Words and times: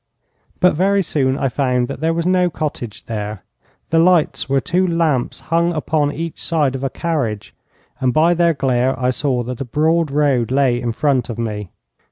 But 0.59 0.73
very 0.73 1.03
soon 1.03 1.37
I 1.37 1.47
found 1.47 1.87
that 1.87 1.99
there 1.99 2.11
was 2.11 2.25
no 2.25 2.49
cottage 2.49 3.05
there. 3.05 3.43
The 3.91 3.99
lights 3.99 4.49
were 4.49 4.59
two 4.59 4.87
lamps 4.87 5.41
hung 5.41 5.73
upon 5.73 6.11
each 6.11 6.41
side 6.41 6.73
of 6.73 6.83
a 6.83 6.89
carriage, 6.89 7.53
and 7.99 8.11
by 8.11 8.33
their 8.33 8.55
glare 8.55 8.99
I 8.99 9.11
saw 9.11 9.43
that 9.43 9.61
a 9.61 9.65
broad 9.65 10.09
road 10.09 10.49
lay 10.49 10.81
in 10.81 10.91
front 10.91 11.29
of 11.29 11.37
me. 11.37 11.69